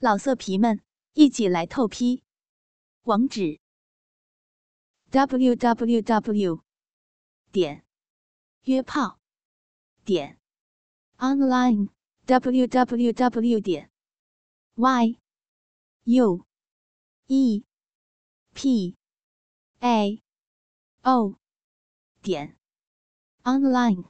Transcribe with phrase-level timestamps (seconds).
[0.00, 0.80] 老色皮们，
[1.14, 2.22] 一起来透批！
[3.02, 3.58] 网址
[5.10, 6.62] ：w w w
[7.50, 7.84] 点
[8.62, 9.18] 约炮
[10.04, 10.38] 点
[11.16, 11.88] online
[12.26, 13.90] w w w 点
[14.76, 15.18] y
[16.04, 16.46] u
[17.26, 17.64] e
[18.54, 18.96] p
[19.80, 20.22] a
[21.02, 21.34] o
[22.22, 22.56] 点
[23.42, 24.04] online。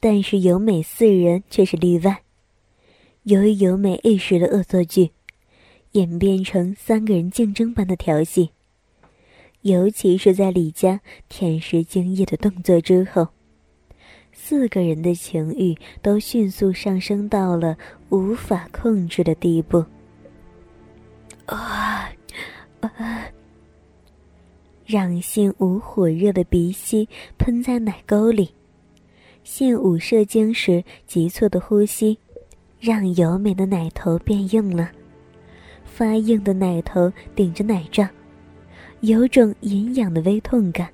[0.00, 2.29] 但是由美四人却是例外。
[3.24, 5.10] 由于由美一时的恶作剧，
[5.92, 8.50] 演变成三个人竞争般的调戏。
[9.60, 13.28] 尤其是在李家舔舐精液的动作之后，
[14.32, 17.76] 四个人的情欲都迅速上升到了
[18.08, 19.84] 无法控制的地步。
[21.44, 22.10] 啊
[22.80, 23.26] 啊！
[24.86, 27.06] 让信武火热的鼻息
[27.36, 28.54] 喷在奶沟里，
[29.44, 32.18] 信武射精时急促的呼吸。
[32.80, 34.90] 让尤美的奶头变硬了，
[35.84, 38.08] 发硬的奶头顶着奶罩，
[39.00, 40.88] 有种隐痒的微痛感，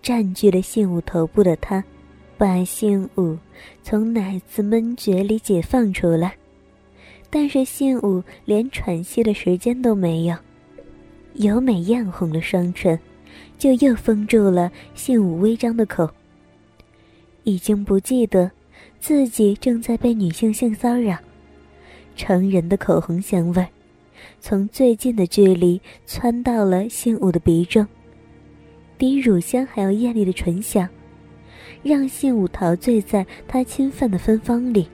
[0.00, 1.82] 占据了信武头部的他，
[2.38, 3.36] 把信武
[3.82, 6.36] 从奶子闷绝里解放出来，
[7.28, 10.36] 但是信武连喘息的时间都没有，
[11.34, 12.96] 尤美艳红了双唇，
[13.58, 16.08] 就又封住了信武微张的口，
[17.42, 18.48] 已经不记得。
[19.06, 21.18] 自己正在被女性性骚扰，
[22.16, 23.68] 成人的口红香味
[24.40, 27.86] 从最近的距离窜到了信武的鼻中，
[28.96, 30.88] 比乳香还要艳丽的醇香，
[31.82, 34.88] 让信武陶醉在他侵犯的芬芳里。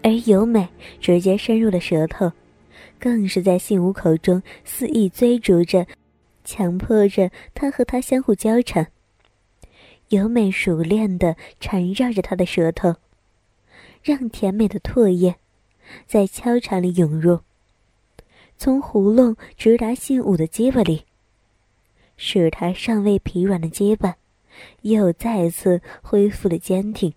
[0.00, 0.68] 而由美
[1.00, 2.30] 直接深入了舌头，
[3.00, 5.84] 更是在信武口中肆意追逐着，
[6.44, 8.86] 强迫着他和他相互交缠。
[10.08, 12.96] 由美熟练地缠绕着他的舌头，
[14.02, 15.36] 让甜美的唾液
[16.06, 17.40] 在敲肠里涌入，
[18.56, 21.04] 从喉咙直达信武的结巴里，
[22.16, 24.16] 使他尚未疲软的结巴
[24.82, 27.12] 又再次恢复了坚挺。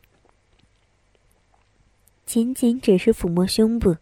[2.26, 3.98] 仅仅只是抚摸胸部，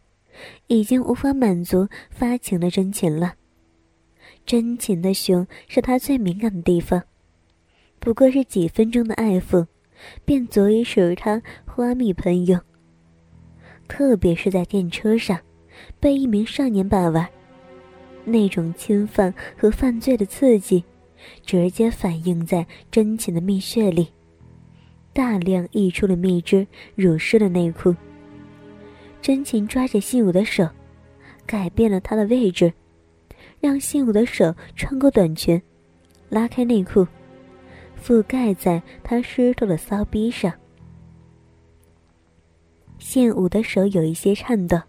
[0.68, 3.36] 已经无法满足发情的真情了。
[4.46, 7.04] 真情的胸是他最敏感的地方。
[8.00, 9.66] 不过是几分钟的爱抚，
[10.26, 12.60] 便足以使他花蜜喷涌。
[13.88, 15.40] 特别是在电车上，
[16.00, 17.28] 被一名少年把玩，
[18.24, 20.84] 那种侵犯和犯罪的刺激，
[21.46, 24.08] 直接反映在真情的蜜穴里，
[25.12, 27.94] 大量溢出了蜜汁，濡湿了内裤。
[29.22, 30.68] 真情抓着信武的手，
[31.46, 32.72] 改变了他的位置，
[33.60, 35.62] 让信武的手穿过短裙，
[36.30, 37.06] 拉开内裤。
[38.00, 40.52] 覆盖在他湿透的骚逼上，
[42.98, 44.80] 信武的手有一些颤抖，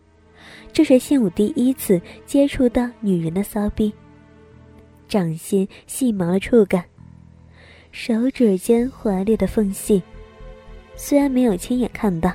[0.72, 3.92] 这是信武第一次接触到女人的骚逼。
[5.08, 6.84] 掌心细毛的触感，
[7.90, 10.00] 手指间滑裂的缝隙，
[10.94, 12.32] 虽然没有亲眼看到，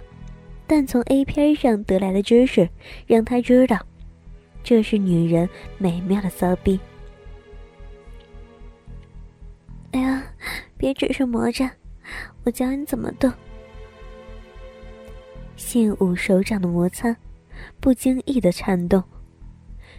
[0.68, 2.70] 但从 A 片上得来的知识
[3.08, 3.80] 让他知道，
[4.62, 5.48] 这是女人
[5.78, 6.78] 美妙的骚逼。
[9.92, 10.22] 哎呀！
[10.78, 11.70] 别只是磨着，
[12.44, 13.32] 我教你怎么动。
[15.56, 17.16] 信武手掌的摩擦，
[17.80, 19.02] 不经意的颤动，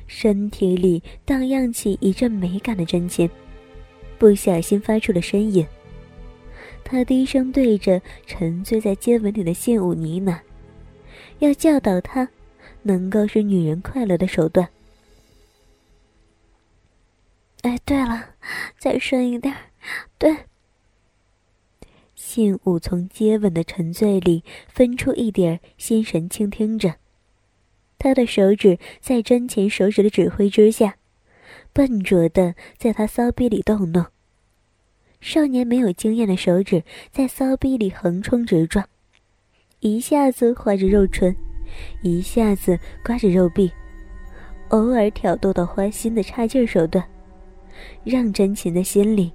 [0.06, 3.28] 身体里荡漾起一阵美感的真情，
[4.18, 5.66] 不小心发出了呻吟。
[6.84, 10.38] 他低声对着沉醉在接吻里的信武呢喃，
[11.40, 12.28] 要教导他，
[12.82, 14.68] 能够使女人快乐的手段。
[17.62, 18.34] 哎，对了，
[18.78, 19.52] 再深一点，
[20.18, 20.36] 对。
[22.26, 26.96] 信武从接吻的沉醉里分出一点心神，倾听着。
[28.00, 30.96] 他的手指在真琴手指的指挥之下，
[31.72, 34.04] 笨拙的在他骚逼里动弄。
[35.20, 36.82] 少年没有经验的手指
[37.12, 38.84] 在骚逼里横冲直撞，
[39.78, 41.34] 一下子划着肉唇，
[42.02, 43.70] 一下子刮着肉壁，
[44.70, 47.08] 偶尔挑逗到花心的差劲手段，
[48.02, 49.32] 让真情的心里。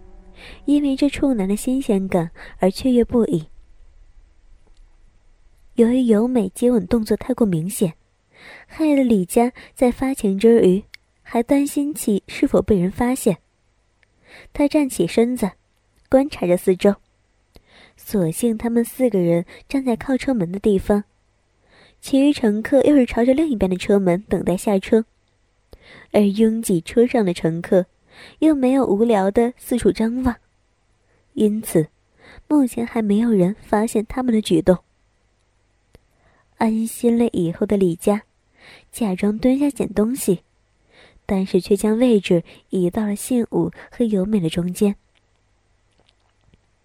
[0.66, 3.48] 因为这处男的新鲜感而雀跃不已。
[5.76, 7.94] 由于由美接吻动作太过明显，
[8.68, 10.84] 害得李佳在发情之余
[11.22, 13.38] 还担心起是否被人发现。
[14.54, 15.52] 他站起身子，
[16.10, 16.96] 观察着四周。
[17.96, 21.04] 所幸他们四个人站在靠车门的地方，
[22.00, 25.06] 其余乘客又是朝着另一边的车门等待下车，
[26.12, 27.86] 而拥挤车上的乘客。
[28.40, 30.36] 又没有无聊的四处张望，
[31.34, 31.90] 因此，
[32.48, 34.78] 目前还没有人发现他们的举动。
[36.58, 38.24] 安心了以后的李佳，
[38.92, 40.44] 假装蹲下捡东西，
[41.26, 44.96] 但是却将位置移到了信武和由美的中间。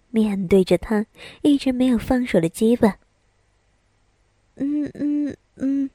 [0.09, 1.05] 面对着他
[1.43, 2.97] 一直没有放手的鸡巴，
[4.55, 5.89] 嗯嗯嗯，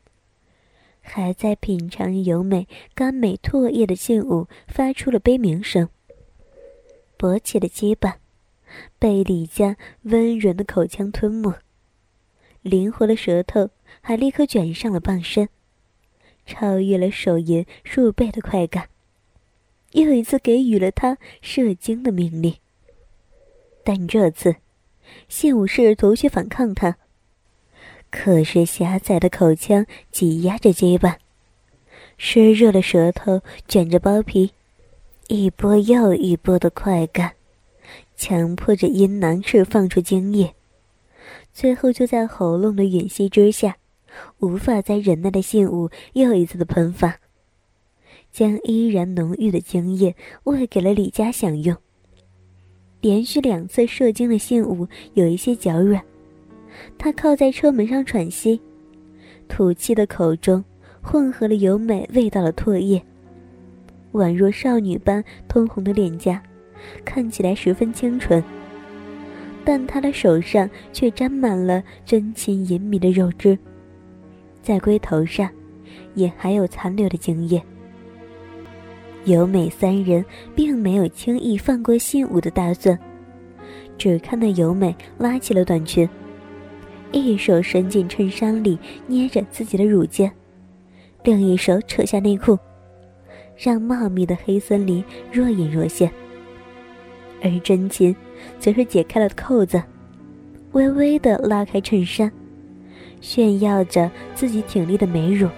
[1.03, 5.89] 还在品尝由美甘美唾液的信武发出了悲鸣声。
[7.19, 8.17] 勃起的鸡巴
[8.99, 11.53] 被李佳温润的口腔吞没，
[12.63, 13.71] 灵活的舌头
[14.01, 15.49] 还立刻卷上了半身，
[16.47, 18.89] 超越了手淫数倍的快感，
[19.93, 22.55] 又一次给予了他射精的命令。
[23.85, 24.57] 但这次，
[25.29, 26.97] 信武试图去反抗他，
[28.13, 31.17] 可是狭窄的口腔挤压着鸡巴，
[32.19, 34.53] 湿热的舌头卷着包皮，
[35.29, 37.33] 一波又一波的快感，
[38.15, 40.55] 强迫着阴囊释放出精液，
[41.55, 43.79] 最后就在喉咙的吮吸之下，
[44.41, 47.19] 无法再忍耐的信物又一次的喷发，
[48.31, 51.75] 将依然浓郁的精液喂给了李佳享用。
[53.01, 56.05] 连续两次射精的信物有一些脚软，
[56.99, 58.61] 他靠在车门上喘息，
[59.49, 60.65] 吐气的口中
[61.01, 63.03] 混合了由美味道的唾液，
[64.13, 66.43] 宛若少女般通红的脸颊，
[67.05, 68.43] 看起来十分清纯。
[69.65, 73.57] 但他的手上却沾满了真情隐秘的肉汁，
[74.61, 75.49] 在龟头上，
[76.15, 77.63] 也还有残留的精液。
[79.25, 82.99] 由美三人并没有轻易放过信武的打算，
[83.97, 86.09] 只看到由美拉起了短裙，
[87.21, 90.31] 一手伸进衬衫里捏着自己的乳尖，
[91.25, 92.59] 另一手扯下内裤，
[93.57, 96.11] 让茂密的黑森林若隐若现。
[97.43, 98.15] 而真琴
[98.59, 99.83] 则是解开了扣子，
[100.73, 102.31] 微微的拉开衬衫，
[103.21, 105.49] 炫耀着自己挺立的美乳。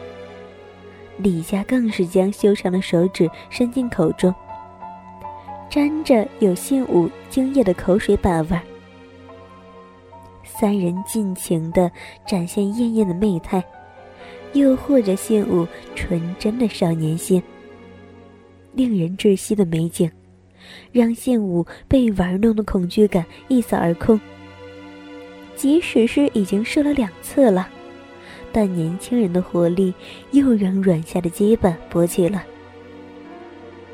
[1.19, 4.35] 李佳更是将修长的手指伸进口中，
[5.71, 8.61] 沾着有信武精液的口水把玩。
[10.59, 11.91] 三人尽情的
[12.27, 13.63] 展现艳艳的媚态，
[14.53, 17.43] 诱惑着信武纯真的少年心。
[18.73, 20.11] 令人窒息的美景，
[20.93, 24.21] 让信武被玩弄的恐惧感一扫而空。
[25.57, 27.69] 即使是已经射了两次了。
[28.53, 29.93] 但年轻人的活力
[30.31, 32.45] 又让软下的鸡巴勃起了。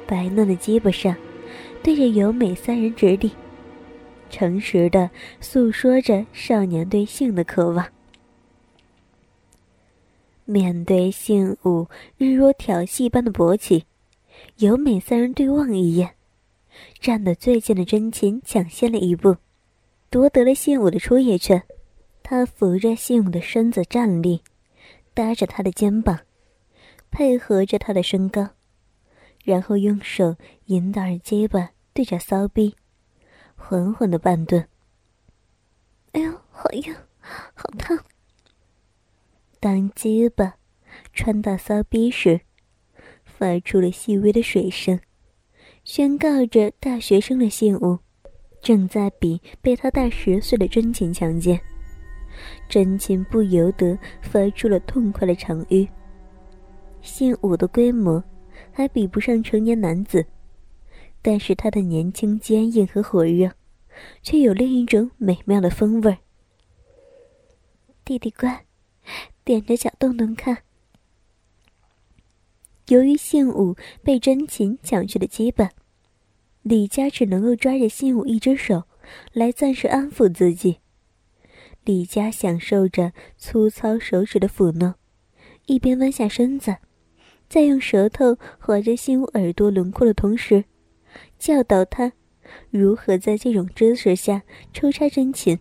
[0.07, 1.17] 白嫩的鸡巴上，
[1.83, 3.31] 对着由美三人直立，
[4.31, 5.11] 诚实的
[5.41, 7.87] 诉说着少年对性的渴望。
[10.45, 11.87] 面对性舞
[12.17, 13.85] 日若挑戏般的勃起，
[14.57, 16.15] 由美三人对望一眼，
[17.01, 19.37] 站得最近的真琴抢先了一步，
[20.09, 21.63] 夺得了信武的出野权。
[22.23, 24.41] 他扶着信武的身子站立。
[25.13, 26.21] 搭着他的肩膀，
[27.11, 28.51] 配合着他的身高，
[29.45, 30.37] 然后用手
[30.67, 32.77] 引导着结巴对着骚逼，
[33.61, 34.67] 缓缓的半蹲。
[36.13, 36.93] 哎呦，好硬，
[37.55, 37.97] 好烫！
[39.61, 40.55] 当鸡巴
[41.13, 42.41] 穿到骚逼时，
[43.25, 44.99] 发出了细微的水声，
[45.85, 47.99] 宣告着大学生的信物
[48.61, 51.61] 正在比被他大十岁的真情强奸。
[52.69, 55.87] 真情不由得发出了痛快的长吁。
[57.03, 58.23] 信武的规模
[58.73, 60.27] 还比不上成年男子，
[61.23, 63.51] 但是他的年轻、坚硬和火热，
[64.23, 66.19] 却有另一种美妙的风味儿。
[68.05, 68.65] 弟弟乖，
[69.45, 70.59] 踮着脚动动看。
[72.89, 75.71] 由于信武被真琴抢去了基本，
[76.63, 78.83] 李佳只能够抓着信武一只手，
[79.33, 80.79] 来暂时安抚自己。
[81.85, 84.95] 李佳享受着粗糙手指的抚弄，
[85.67, 86.77] 一边弯下身子，
[87.49, 90.65] 在用舌头划着信武耳朵轮廓的同时，
[91.39, 92.13] 教导他
[92.71, 94.43] 如何在这种姿势下
[94.73, 95.59] 抽插真情。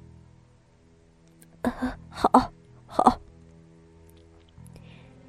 [1.62, 2.52] 啊，好，
[2.86, 3.22] 好。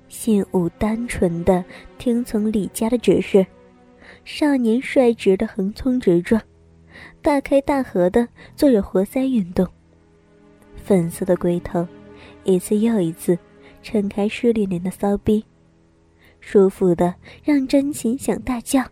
[0.09, 1.64] 信武单纯的
[1.97, 3.47] 听从李家的指示，
[4.25, 6.40] 少年率直的横冲直撞，
[7.23, 9.67] 大开大合的做着活塞运动。
[10.76, 11.87] 粉色的龟头，
[12.45, 13.38] 一次又一次
[13.83, 15.45] 撑开湿淋淋的骚逼，
[16.38, 18.85] 舒服的让真情想大叫。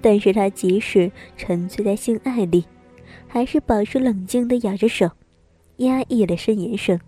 [0.00, 2.64] 但是他即使沉醉在性爱里，
[3.26, 5.10] 还是保持冷静的咬着手，
[5.78, 6.98] 压抑了呻吟声。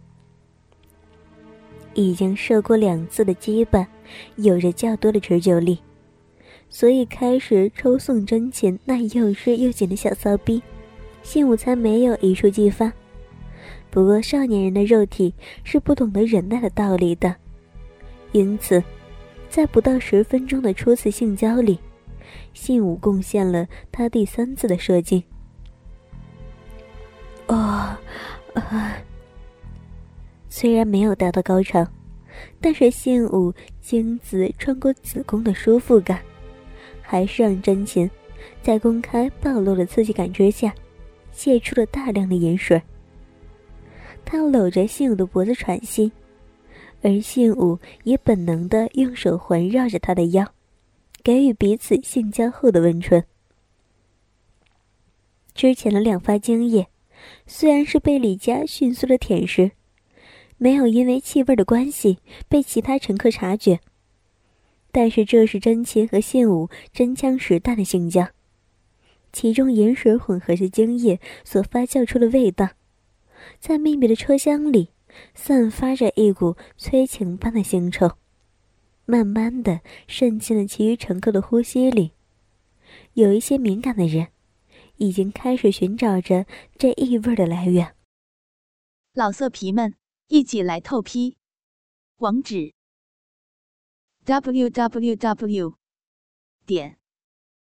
[1.95, 3.87] 已经射过两次的羁绊，
[4.37, 5.79] 有着较多的持久力，
[6.69, 10.63] 所以开始抽送真情那又湿又紧的小骚逼，
[11.23, 12.93] 信武才没有一触即发。
[13.91, 17.35] 不过少年人的肉体是不懂得忍耐的道理的，
[18.31, 18.83] 因此，
[19.49, 21.77] 在不到十分钟的初次性交里，
[22.53, 25.23] 信武贡献了他第三次的射精。
[27.47, 27.97] 哦，
[28.55, 28.97] 啊！
[30.49, 31.87] 虽然没有达到高潮，
[32.61, 36.21] 但是信武精子穿过子宫的舒服感，
[37.01, 38.11] 还是让真琴
[38.63, 40.75] 在公开暴露的刺激感之下，
[41.33, 42.81] 泄出了大量的盐水。
[44.25, 46.11] 他搂着信武的脖子喘息，
[47.03, 50.47] 而信武也本能的用手环绕着他的腰，
[51.23, 53.25] 给予彼此性交后的温存。
[55.55, 56.89] 之前的两发精液。
[57.47, 59.73] 虽然是被李佳迅速的舔食，
[60.57, 63.79] 没有因为气味的关系被其他乘客察觉，
[64.91, 68.27] 但是这是真情和信武真枪实弹的性交，
[69.35, 72.71] 其中盐水混合着精液所发酵出的味道，
[73.59, 74.89] 在秘密的车厢里
[75.35, 78.11] 散发着一股催情般的腥臭，
[79.11, 82.13] 慢慢的渗进了其余乘客的呼吸里，
[83.15, 84.29] 有一些敏感的人。
[85.01, 87.97] 已经开始寻找着这异味的来源。
[89.15, 89.95] 老色皮们，
[90.29, 91.39] 一起来透批！
[92.19, 92.75] 网址
[94.25, 95.75] ：w w w
[96.67, 96.99] 点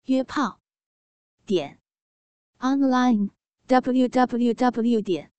[0.06, 0.62] 约炮
[1.46, 1.82] 点
[2.60, 3.32] online
[3.68, 5.34] w w w 点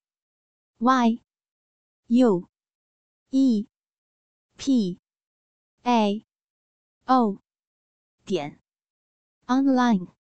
[0.77, 1.23] y
[2.05, 2.47] u
[3.31, 3.67] e
[4.57, 4.99] p
[5.83, 6.25] a.
[7.07, 7.39] O.
[8.25, 8.59] 点。
[9.47, 10.18] Online。